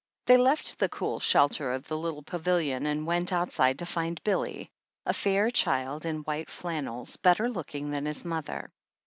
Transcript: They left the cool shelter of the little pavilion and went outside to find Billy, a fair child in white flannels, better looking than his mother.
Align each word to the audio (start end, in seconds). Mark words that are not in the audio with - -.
They 0.25 0.37
left 0.37 0.79
the 0.79 0.89
cool 0.89 1.19
shelter 1.19 1.73
of 1.73 1.87
the 1.87 1.95
little 1.95 2.23
pavilion 2.23 2.87
and 2.87 3.05
went 3.05 3.31
outside 3.31 3.77
to 3.77 3.85
find 3.85 4.19
Billy, 4.23 4.71
a 5.05 5.13
fair 5.13 5.51
child 5.51 6.07
in 6.07 6.21
white 6.21 6.49
flannels, 6.49 7.17
better 7.17 7.47
looking 7.47 7.91
than 7.91 8.07
his 8.07 8.25
mother. 8.25 8.71